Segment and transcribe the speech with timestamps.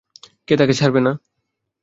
[0.47, 1.11] কে তাকে ছাড়বে না?